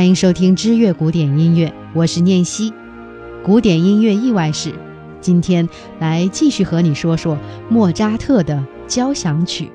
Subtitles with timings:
[0.00, 2.72] 欢迎收听知乐古典音乐，我是念希。
[3.44, 4.72] 古典音乐意外史，
[5.20, 7.36] 今天来继续和你说说
[7.68, 9.70] 莫扎特的交响曲。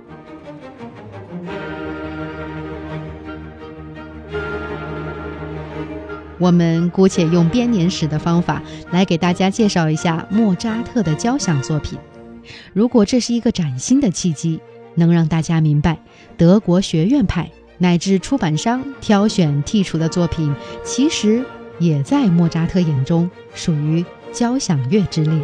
[6.40, 12.00] 我们姑且用编年史的方法来给大家介绍一下莫扎特的交响作品。
[12.74, 14.60] 如果这是一个崭新的契机，
[14.96, 16.00] 能让大家明白
[16.36, 17.52] 德国学院派。
[17.78, 20.54] 乃至出版商挑选剔除的作品，
[20.84, 21.44] 其实
[21.80, 25.40] 也在莫扎特眼中属于交响乐之列。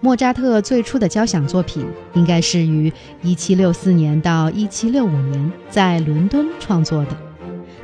[0.00, 2.92] 莫扎特最初的交响作品应该是于
[3.24, 7.16] 1764年到1765年在伦敦创作的。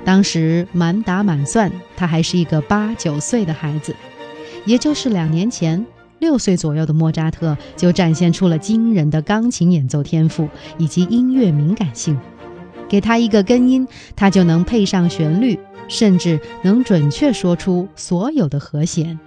[0.04, 3.96] 当时满打满算，他还是一个八九岁的孩子，
[4.64, 5.84] 也就是两年前。
[6.18, 10.48] 六岁左右的莫扎特就展现出了惊人的钢琴演奏天赋
[10.78, 12.18] 以及音乐敏感性，
[12.88, 19.18] 给他一个根音，他就能配上旋律，甚至能准确说出所有的和弦。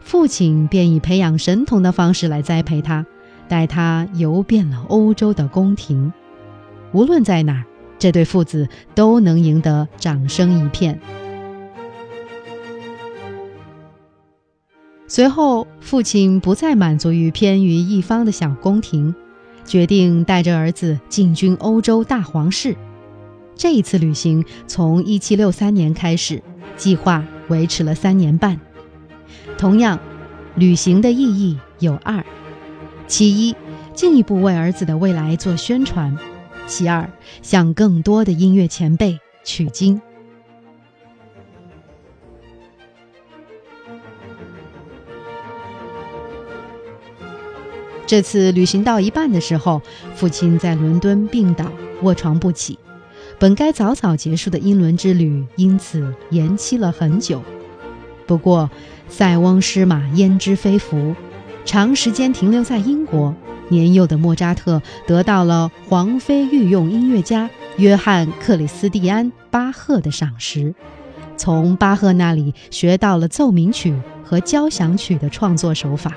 [0.00, 3.06] 父亲便以培养神童的方式来栽培他，
[3.48, 6.12] 带他游遍了欧洲的宫廷，
[6.92, 7.64] 无论在哪儿，
[7.98, 11.00] 这对父子都能赢得掌声一片。
[15.08, 19.14] 随后，父亲不再满足于偏于一方的小宫廷，
[19.64, 22.76] 决定带着儿子进军欧洲大皇室。
[23.54, 26.42] 这一次旅行从1763年开始，
[26.76, 28.60] 计划维持了三年半。
[29.56, 29.98] 同样，
[30.56, 32.24] 旅行的意义有二：
[33.06, 33.54] 其一，
[33.94, 36.14] 进一步为儿子的未来做宣传；
[36.66, 37.08] 其二，
[37.42, 40.00] 向更多的音乐前辈取经。
[48.06, 49.82] 这次旅行到一半的时候，
[50.14, 51.66] 父亲在伦敦病倒，
[52.02, 52.78] 卧床不起。
[53.38, 57.42] 本该早早结束的英伦之旅因此延期了很久。
[58.26, 58.70] 不过，
[59.08, 61.14] 塞翁失马焉知非福，
[61.64, 63.34] 长时间停留在英国，
[63.68, 70.74] 年幼的莫扎特得到了皇妃御用音乐家约翰克里斯蒂安巴赫的赏识，
[71.36, 73.94] 从巴赫那里学到了奏鸣曲
[74.24, 76.12] 和交响曲的创作手法。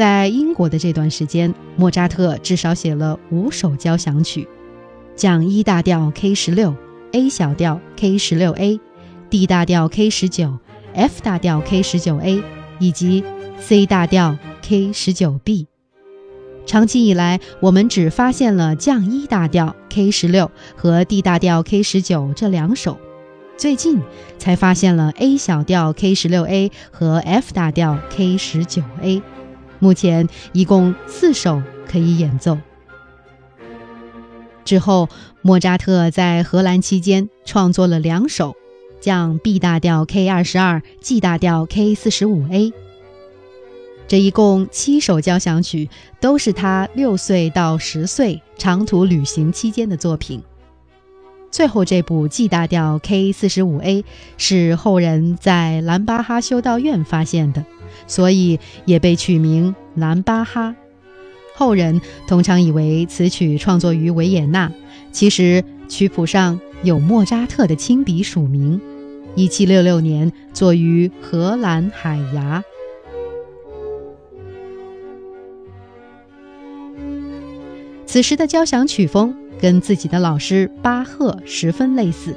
[0.00, 4.48] 在英国的这段时间，莫扎特至少写了五首交响曲：
[5.14, 6.74] 降 E 大调 K 十六、
[7.12, 8.80] A 小调 K 十六 A、
[9.28, 10.58] D 大调 K 十九、
[10.94, 12.42] F 大调 K 十九 A
[12.78, 13.22] 以及
[13.58, 15.66] C 大调 K 十九 B。
[16.64, 22.96] 长期以来，我们只发现了降 E 大调 K 十六和 D 大调 K 十九这两首，
[23.58, 24.00] 最近
[24.38, 29.20] 才发现了 A 小调 K 十六 A 和 F 大调 K 十九 A。
[29.80, 32.56] 目前一共四首可以演奏。
[34.64, 35.08] 之后，
[35.42, 38.54] 莫扎特在荷兰期间创作了两首，
[39.00, 42.72] 降 B 大调 K 二十二、G 大调 K 四十五 A。
[44.06, 45.88] 这一共七首交响曲
[46.20, 50.42] 都是他六岁到十岁长途旅行期间的作品。
[51.50, 54.04] 最后这部 G 大调 K 四十五 A
[54.36, 57.64] 是后人在兰巴哈修道院发现的。
[58.06, 60.74] 所以也被取名兰巴哈。
[61.54, 64.72] 后人通常以为此曲创作于维也纳，
[65.12, 68.80] 其实曲谱上有莫扎特的亲笔署名。
[69.36, 72.64] 一七六六年作于荷兰海牙。
[78.06, 82.34] 此时的交响曲风跟自己的老师巴赫十分类似。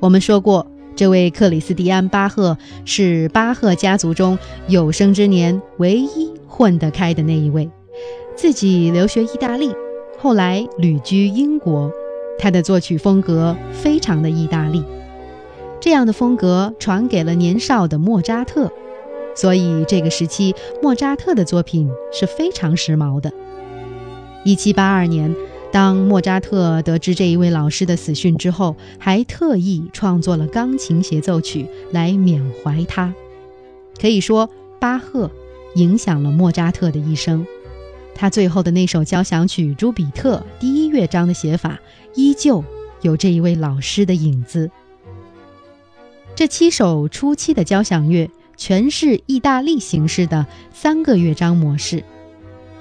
[0.00, 0.70] 我们说过。
[0.96, 4.38] 这位克里斯蒂安·巴赫是巴赫家族中
[4.68, 7.68] 有生之年唯一混得开的那一位，
[8.36, 9.74] 自己留学意大利，
[10.18, 11.90] 后来旅居英国。
[12.38, 14.84] 他的作曲风格非常的意大利，
[15.80, 18.70] 这样的风格传给了年少的莫扎特，
[19.34, 23.32] 所以这个时期莫扎特的作品是非常时髦的。
[24.44, 25.34] 一七八二年。
[25.74, 33.12] 当莫扎特得知这一位老师的死讯之后，还特意创作了钢琴协奏曲来缅怀他。
[34.00, 34.48] 可以说，
[34.78, 35.28] 巴赫
[35.74, 37.44] 影响了莫扎特的一生。
[38.14, 41.80] 他最后的那首交响曲《朱比特》第一乐章的写法，
[42.14, 42.62] 依旧
[43.02, 44.70] 有这一位老师的影子。
[46.36, 52.04] 这七首初期的交响乐全是意大利形式的三个乐章模式，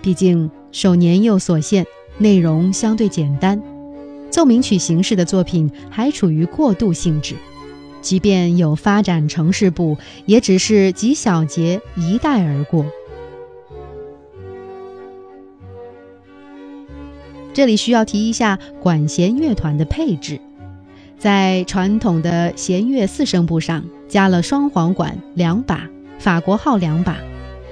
[0.03, 1.87] 毕竟受年幼所限。
[2.17, 3.61] 内容相对简单，
[4.29, 7.35] 奏鸣曲形式的作品还处于过渡性质。
[8.01, 12.85] 即便有发展城市部，也只是几小节一带而过。
[17.53, 20.41] 这里需要提一下管弦乐团的配置，
[21.17, 25.87] 在传统的弦乐四声部上加了双簧管两把，
[26.19, 27.17] 法国号两把，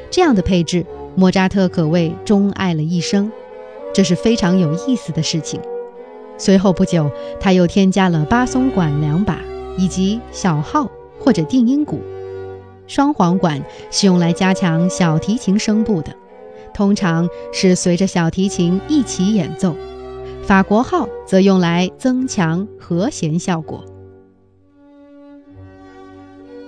[0.09, 0.85] 这样的配置，
[1.15, 3.31] 莫扎特可谓钟爱了一生，
[3.93, 5.59] 这是非常有意思的事情。
[6.37, 9.39] 随后不久，他又添加了巴松管两把，
[9.77, 10.89] 以及小号
[11.19, 11.99] 或者定音鼓。
[12.87, 16.13] 双簧管是用来加强小提琴声部的。
[16.73, 19.75] 通常是随着小提琴一起演奏，
[20.41, 23.85] 法国号则用来增强和弦效果。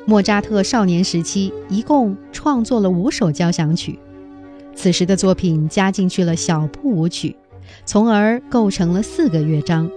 [0.06, 3.98] 莫扎特少年时期一共创作了五首交响曲，
[4.76, 7.36] 此时的作品加进去了小步舞曲，
[7.86, 9.90] 从而构成了四个乐章。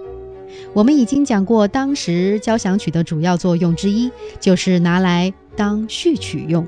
[0.73, 4.09] 我们已经讲过，当时交响曲的主要作用之一
[4.39, 6.65] 就是拿来当序曲用。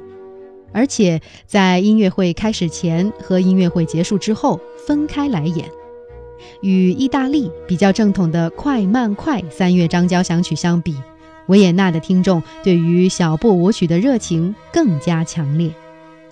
[0.71, 5.67] 而且在音乐会开始前和音乐会结束之后分开来演。
[6.61, 10.95] 与意大利比较正统的快慢快三乐章交响曲相比，
[11.47, 15.71] 维也纳的听众对于小步舞曲的热情更加强烈。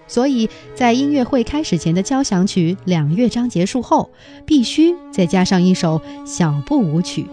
[0.08, 4.10] 所以在音乐会开始前的交响曲两乐章结束后，
[4.46, 7.26] 必须再加上一首小步舞曲。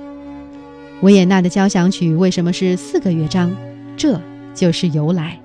[1.02, 3.54] 维也纳的交响曲为什么是四个乐章？
[3.96, 4.20] 这
[4.54, 5.40] 就是由来。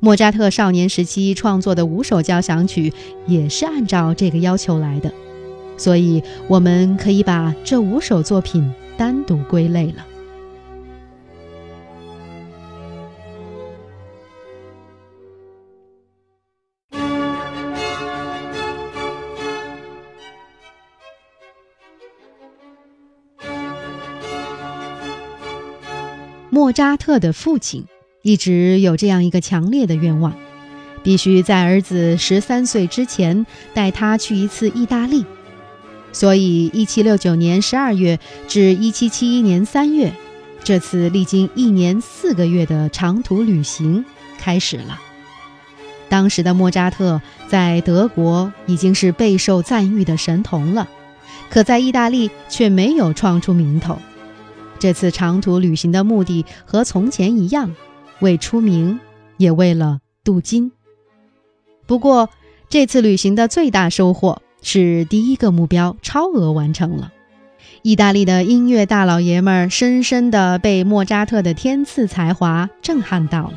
[0.00, 2.92] 莫扎特少年时期创作的五首交响曲
[3.26, 5.12] 也是按照这个要求来的，
[5.76, 10.06] 所以我们可以把这五首作品单独归类了。
[26.56, 27.84] 莫扎特的父亲。
[28.22, 30.32] 一直有这样一个强烈的愿望，
[31.02, 33.44] 必须在儿子十三岁之前
[33.74, 35.26] 带他去一次意大利。
[36.12, 38.18] 所以，一七六九年十二月
[38.48, 40.14] 至一七七一年三月，
[40.64, 44.06] 这次历经一年四个月的长途旅行
[44.38, 44.98] 开始了。
[46.08, 50.88] 当时的莫扎特在德国已经是备受赞誉的神童了，
[51.50, 54.00] 可在意大利却没有创出名头。
[54.78, 57.74] 这次长途旅行的目的和从前一样。
[58.20, 58.98] 为出名，
[59.36, 60.72] 也为了镀金。
[61.86, 62.30] 不过，
[62.70, 67.12] 这次旅行的最大收获是第一个目标超额完成了。
[67.82, 73.54] 意大利的音乐大老爷们儿深深地被莫扎特的天赐才华震撼到了。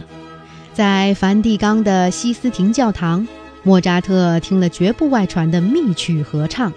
[0.73, 3.25] 在梵蒂冈的西斯廷教堂，
[3.63, 6.71] 莫扎特听了绝不外传的密曲合唱，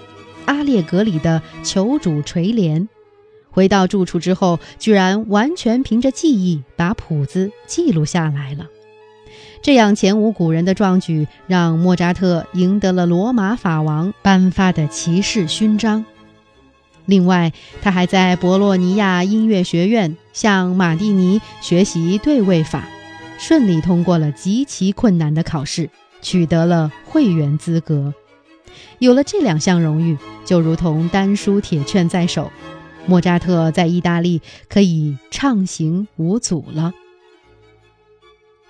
[0.47, 2.87] 阿列格里的求主垂怜。
[3.53, 8.67] 回到住处之后，居然完全凭着记忆把谱子记录下来了。
[9.63, 16.05] 这样前无古人的壮举，让莫扎特赢得了罗马法王颁发的骑士勋章。
[17.07, 22.89] 另外，他还在博洛尼亚音乐学院向马蒂尼学习对位法，
[23.39, 25.91] 顺利通过了极其困难的考试，
[26.21, 28.15] 取得了会员资格。
[28.99, 32.51] 有了这两项荣誉，就如同丹书铁券在手。
[33.07, 36.93] 莫扎特在意大利可以畅行无阻了。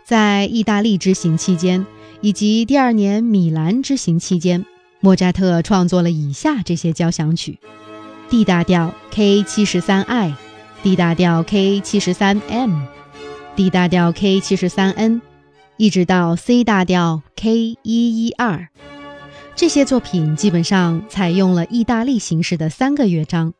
[0.04, 1.86] 在意大利之行期间，
[2.20, 4.64] 以及第二年米兰之行期间，
[5.00, 7.58] 莫扎特创作了以下这些交响曲
[8.28, 15.22] ：D 大调 K 七十三 I，D 大调 K 七十三 M，D 大调 K 七十三 N，
[15.76, 18.68] 一直到 C 大调 K 一一二。
[19.54, 23.54] 这些作品基本上采用了意大利形式的三个乐章。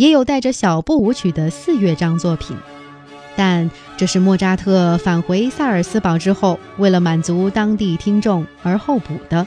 [0.00, 2.56] 也有带着小步舞曲的四乐章作品，
[3.36, 9.46] 但这是莫扎特返回萨尔斯堡之后，为了满足当地听众而后补的。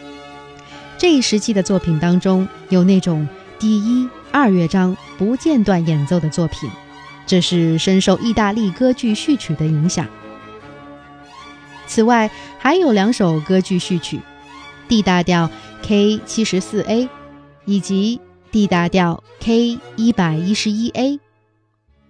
[0.95, 6.69] 这一时期的作品当中，有那种第一、二乐章不间断演奏的作品，
[7.25, 10.05] 这是深受意大利歌剧序曲的影响。
[11.87, 12.29] 此外，
[12.59, 14.19] 还有两首歌剧序曲
[14.87, 15.49] ，D 大调
[15.81, 17.09] K 七十四 A，
[17.65, 18.21] 以及。
[18.53, 21.19] D 大调 K 一百一十一 A，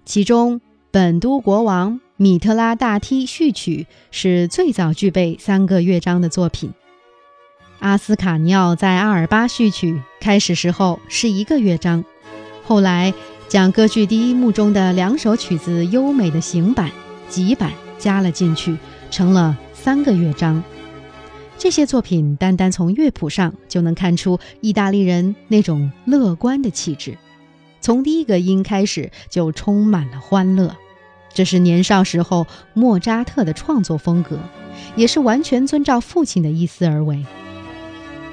[0.03, 0.59] 其中
[0.91, 6.73] 本都国王米特拉大梯序曲是最早具备三个乐章的作品。
[7.79, 12.03] 阿斯卡尼奥在阿尔巴序曲开始时候是一个乐章，
[12.65, 13.13] 后来
[13.47, 16.91] 将歌剧第一幕中的两首曲子优美的行板、
[17.29, 18.75] 急板加了进去，
[19.09, 20.61] 成了三个乐章。
[21.57, 27.17] 这些作品单单从乐谱上就能看出意大利人那种乐观的气质，
[27.79, 30.75] 从第一个音开始就充满了欢乐。
[31.33, 34.37] 这是年少时候莫扎特的创作风格，
[34.95, 37.25] 也是完全遵照父亲的意思而为。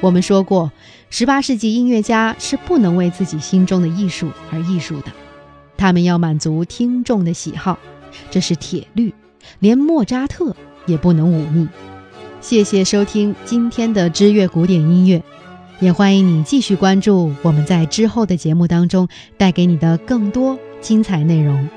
[0.01, 0.73] 我们说过，
[1.09, 5.13] 十八世纪音乐家是不能为自己心中的艺术而艺术的，
[5.77, 7.79] 他们要满足听众的喜好，
[8.31, 9.15] 这是铁律，
[9.61, 11.69] 连莫扎特也不能忤逆。
[12.41, 15.23] 谢谢收听今天的知乐古典音乐，
[15.79, 19.07] 也欢迎你继续关注我们在之后的节目当中
[19.37, 21.69] 带给你的更多精彩内容。